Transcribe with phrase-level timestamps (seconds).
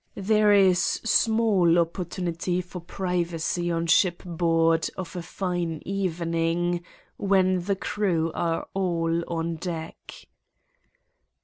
[0.17, 6.83] There is small opportunity for privacy on shipboard of a fine evening,
[7.17, 10.25] when the crew are all on deck.